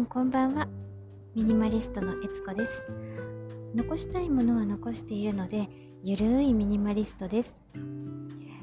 [0.00, 0.66] んこんばんは。
[1.34, 2.82] ミニマリストのえつこです。
[3.74, 5.68] 残したいものは残しているので
[6.02, 7.54] ゆるいミニマリストです。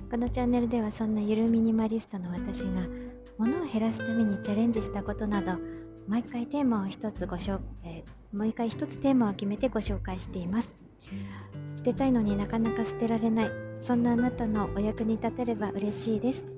[0.09, 2.87] このチャンネルではそんなゆるミニマリストの私が
[3.37, 5.59] 物を減らすためにチャレンジしたことなど
[6.07, 10.73] 毎回テーマを一つご紹介、えー、毎回一つテーマを決めてご紹介しています。
[11.75, 13.51] 捨てたいのになかなか捨てられない。
[13.79, 16.57] そんなあなたのお役に立てれば嬉しいです。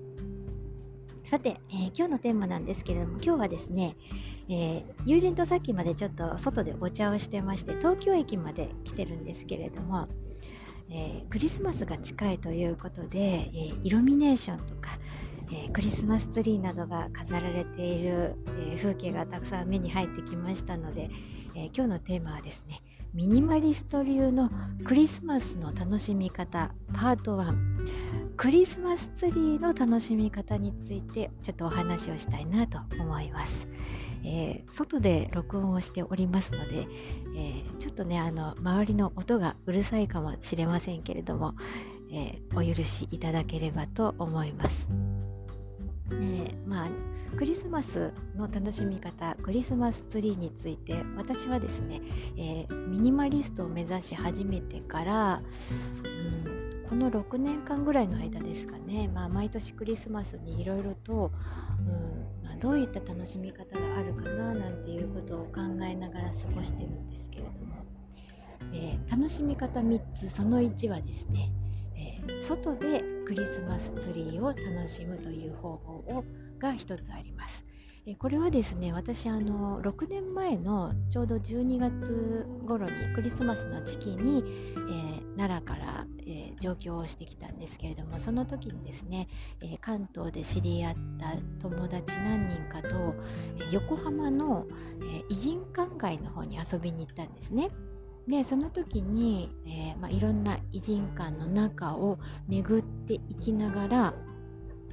[1.26, 3.96] さて、えー、今日のテーマなんですけれども今日はですね、
[4.49, 10.08] えー、友人とさっきまでちょっと外でお茶をしてまして東京駅まで来てるんですけれども、
[10.89, 14.89] えー、クリスマスが近いということで、えイルミネーションとか、
[15.52, 18.35] えクリスマスツリーなどが飾られている、
[18.73, 21.11] え風景がたくさん目に入ってきましたので、
[21.55, 22.81] え今日のテーマはですね
[23.13, 24.52] ミニマリスト流の
[24.86, 27.55] クリスマスの楽しみ方パート1
[28.38, 33.67] クリスマスツリーの楽しみ方についてちょっとお話をしたいなと思います。
[34.23, 36.88] えー、外で録音をしておりますので、
[37.36, 41.56] えー、ちょっとねあの周りの音がうるさいかもしれませんけれども、
[42.12, 44.88] えー、お許しいただければと思います。
[46.12, 46.90] えまあ
[47.38, 52.02] クリスマスの楽しみ方クリスマスツリーについて私はですね、
[52.38, 55.42] えミニマリストを目指し始めてから、
[56.03, 56.48] うん
[56.90, 61.31] この6年間ぐらいの間ですかね、まあ、毎年クリスマスにいろいろと、
[61.80, 67.86] うんまあ、どういった楽しみ方があるかななんていうことを考えながら過ごしてるんですけれども、
[68.73, 71.52] えー、楽しみ方3つその1はですね、
[71.96, 76.24] えー、外でクリスマスツリーを楽しむという方法を
[76.58, 77.64] が1つあります。
[78.18, 84.44] これはですね私あの6年前のちょうど12月頃にクリスマスの時期に、
[84.76, 89.30] えー、奈良から、えー、上京をしてきたんですけれどもその時にですね、
[89.62, 93.16] えー、関東で知り合った友達何人かと、
[93.58, 94.68] え横浜の、
[95.02, 97.69] え偉人館街の方に遊びに行ったんですね。
[98.28, 104.13] でその時に、えまあ、いろんな偉人館の中を巡っていきながら、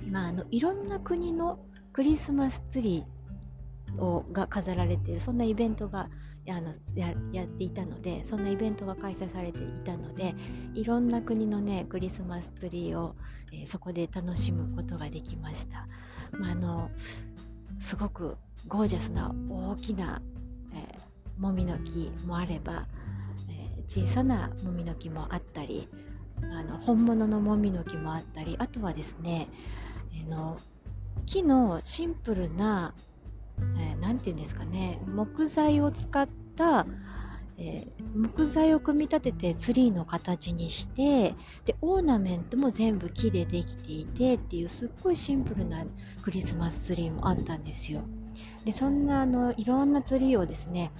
[0.08, 1.58] まあ、あのいろんな国の
[1.92, 6.08] クリスマスツリーをが飾られているそんなイベントが
[6.52, 10.34] あのややっていたのでそんなイベントが開催されていたので
[10.74, 13.14] いろんな国のねクリスマスツリーを、
[13.52, 15.88] えー、そこで楽しむことができました、
[16.38, 16.90] まあ、あの
[17.78, 18.36] すごく
[18.68, 20.22] ゴージャスな大きな、
[20.74, 22.86] えー、もみの木もあれば、
[23.48, 25.88] えー、小さなもみの木もあったり
[26.42, 29.48] あの本物のもみの木もあったりあとはですね、
[30.12, 30.58] えー、の
[31.26, 32.94] 木のシンプルな、
[33.78, 35.00] えー、て言うんですかね。
[35.06, 36.86] 木材を使った、
[37.58, 41.34] えー、木材を組み立ててツリーの形にして
[41.64, 45.84] でオーナメントも全部木でできていてっていうすっごいシンプルな
[46.22, 48.02] クリスマスツリーもあったんですよ。
[48.64, 50.90] でそんなあのいろんなツリーをですね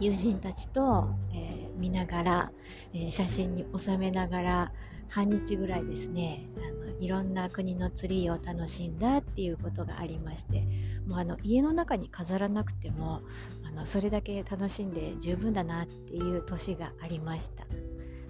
[0.00, 2.52] 友人たちと、えー、見ながら、
[2.94, 4.72] えー、写真に収めながら
[5.08, 6.60] 半日ぐらいですねあ
[7.00, 10.64] いろんな国のツリーを楽しんだっていうことがありまして
[11.06, 13.22] もうあの家の中に飾らなくても
[13.64, 17.66] あのそれだけ楽しんで十分だなっていう年がありました。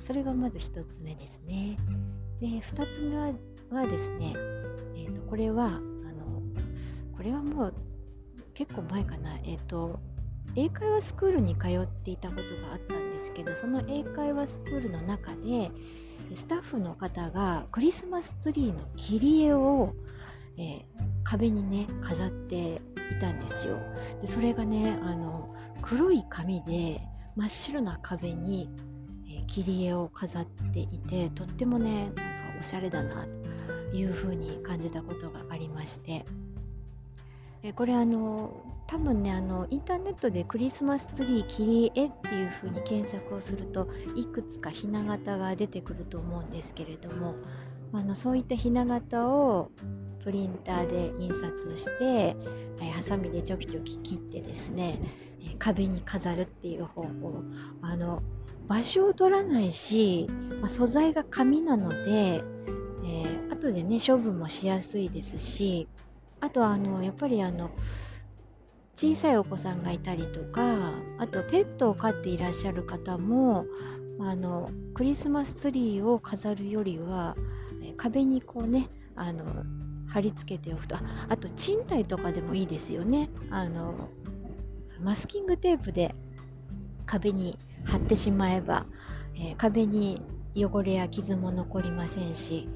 [0.06, 1.76] それがまず1つ目ですね。
[2.40, 3.32] で2つ目は
[3.70, 4.32] はですね、
[4.96, 5.80] えーと、これはあの
[7.14, 7.74] これはもう
[8.54, 9.38] 結構前かな。
[9.44, 10.00] えっ、ー、と
[10.56, 15.70] 英会話スクールに通っていたことがあったんですけどその英会話スクールの中で
[16.34, 19.94] スタッフの方がクリスマスツリーの切り絵を、
[20.56, 20.84] えー、
[21.24, 22.80] 壁にね飾ってい
[23.20, 23.78] たんですよ。
[24.20, 27.00] でそれがねあの黒い紙で
[27.36, 28.68] 真っ白な壁に、
[29.26, 32.22] えー、切り絵を飾っていてとってもねなんか
[32.60, 33.26] おしゃれだな
[33.90, 36.24] というふうに感じたことがありまして。
[37.62, 38.52] えこれあの
[38.86, 47.34] 多分ねあのインターネットでクリスマスツリー切り絵っていう風に検索をするといくつかひな形が出てくると思うんですけれども
[47.92, 49.70] あのそういったひな形を
[50.24, 52.36] プリンターで印刷して、
[52.82, 55.00] えハサミでちょきちょき切ってですね、
[55.42, 57.42] え壁に飾るっていう方法。
[57.80, 58.22] あの
[58.66, 60.26] 場所を取らないし、
[60.60, 65.88] まあ、素材が紙なので、えー、後でね処分もしやすいですし
[66.40, 67.70] あとあのやっぱりあの
[68.94, 73.66] 小さいお子さんがいたりとかあとペットを飼っていらっしゃる方も
[74.20, 77.36] あのクリスマスツリーを飾るよりは
[77.96, 79.44] 壁にこうねあの
[80.08, 80.96] 貼り付けておくと
[81.28, 83.30] あと賃貸とかでもいいですよね。
[83.50, 84.08] あの
[85.00, 86.14] マスキングテープで
[87.06, 88.86] 壁に貼ってしまえば、
[89.36, 90.22] えー、壁に
[90.56, 92.68] 汚れや傷も残りませんし、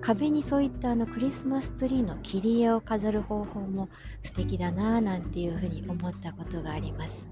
[0.00, 3.88] 壁にそういったあのクリスマスツリーの切り絵を飾る方法も
[4.22, 7.28] 素敵だなぁなんていうふうに思ったことがあります。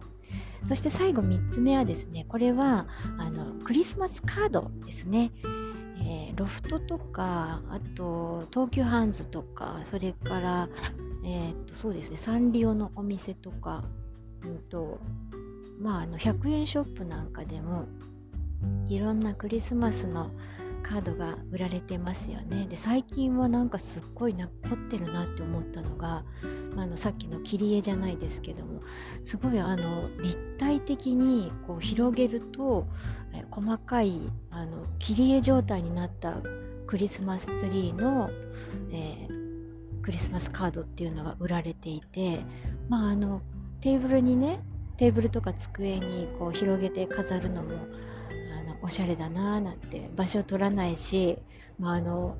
[0.68, 2.86] そして最後3つ目はですねこれは
[3.18, 5.30] あのクリスマスカードですね。
[6.04, 10.68] えー、ロフトとかあと東急ハンズとかそれから、
[11.24, 13.84] えー、っとそうですねサンリオのお店とか、
[14.42, 14.98] うんと
[15.80, 17.86] まあ、あの100円ショップなんかでも
[18.88, 20.30] いろんなクリスマスの
[20.82, 22.66] カードが売られてますよね。
[22.68, 26.24] で最近はなんかすっごい凝ってるなって思ったのが、
[26.74, 28.82] まあ、のさっきの切り絵じゃないですけども
[29.22, 32.86] すごいあの立体的にこう広げると
[33.34, 34.20] え細かい
[34.50, 36.36] あの切り絵状態になった
[36.86, 38.30] クリスマスツリーの、
[38.92, 42.40] えー、クリスマスカードっていうのが売られていて、
[42.88, 43.42] まあ、あの
[43.80, 44.60] テーブルにね
[44.98, 47.86] テーブルとか机にこう広げて飾るのもあの
[48.82, 51.38] おしゃれだなーなんて場所取らないし、
[51.78, 52.36] まああの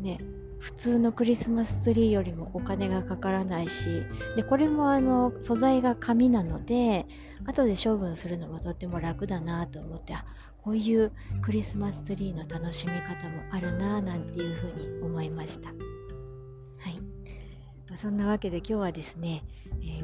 [0.00, 0.20] ね、
[0.58, 4.02] 普通のクリスマスツリーよりもお金がかからないし
[4.36, 7.06] でこれもあの素材が紙なので
[7.46, 10.24] 後で処分するのもとっても楽だなと思ってあ
[10.62, 11.12] こういう
[11.42, 15.68] クリスマスツリーの楽しみ方もあるななんていうふうに思いました。
[15.68, 15.74] は
[16.90, 17.00] い、
[17.96, 19.44] そんなわけで今日はですね、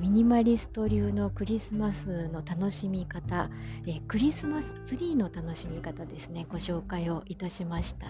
[0.05, 3.49] ミニマリスト流のクリスマスの楽しみ方、
[3.87, 8.09] えー、クリスマスツリーの楽しみ方ですねご紹介をいたしました。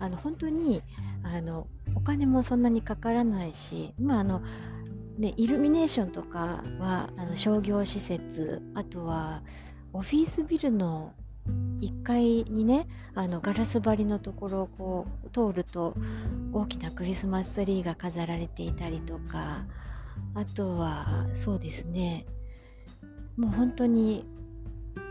[0.00, 0.82] あの本当に
[1.22, 4.42] あのお金もそんなにかからないし、まああの
[5.18, 9.44] ね、イルミネーションとかはあの商業施設あとは
[9.92, 11.12] オフィスビルの
[11.80, 15.94] 1階にねあのガラス張りのところをこう通ると
[16.52, 19.64] 大きなクリスマスツリーが飾られていたりとか
[20.34, 22.26] あとはそうですね。
[23.36, 24.24] もう本当に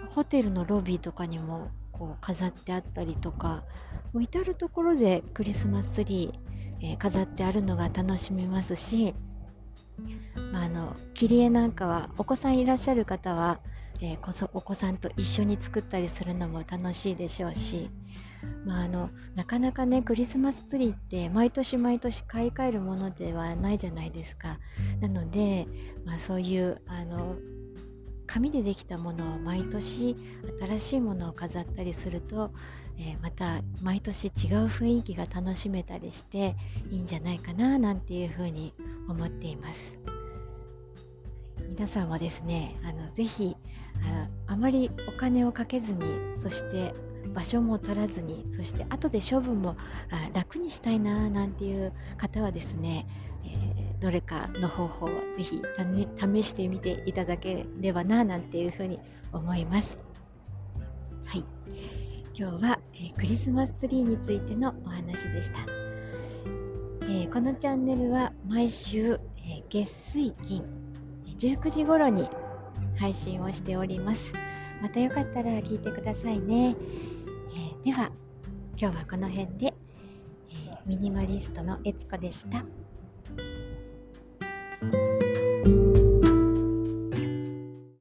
[0.10, 3.64] ホテルのロビーとかにもこう飾ってあったりとか
[4.14, 9.14] もう至る所でクリスマスツリー、えー、飾ってあるのが楽しめますし、
[10.52, 13.60] まあ、あの切り絵なんかはお子さんいらっしゃる方は、
[14.02, 17.90] えー、お子さんと一緒に作ったりするのも楽しいでしょうし
[18.66, 24.60] まあ、あのなかなかねクリスマスツリーって毎年毎年買い替えるものではないじゃないですか。
[25.02, 25.68] なので、
[26.06, 27.36] まあ、そういうあの
[28.28, 30.16] 紙でできたものを毎年
[30.60, 32.52] 新しいものを飾ったりすると、
[32.98, 34.32] えー、また毎年違う
[34.68, 36.56] 雰囲気が楽しめたりして
[36.90, 38.74] いいんじゃないかななんていうふうに
[39.08, 39.96] 思っています。
[41.70, 43.56] 皆さんもですねあのぜひ
[44.48, 46.00] ああまりお金をかけずに
[46.42, 46.94] そして
[47.34, 49.76] 場所も取らずにそして後で処分も
[50.34, 53.08] 楽にしたいななんていう方はですね、
[53.44, 55.62] えー、どれかの方法をぜひ
[56.18, 59.00] 試してみていただければななんていうふうに
[59.34, 59.98] 思います。
[61.26, 61.46] はい、
[62.38, 65.60] 今日は、えー、クリスマスツリーについてのお話でした。
[67.04, 70.64] えー、このチャンネルは毎週、え月水金
[71.38, 72.30] 19時頃に
[72.98, 74.32] 配信をしております。
[74.82, 76.76] またよかったら聞いてくださいね。
[77.86, 78.10] では
[78.76, 82.66] 今日はこの辺で、えー、ミニマリストのえつこでした。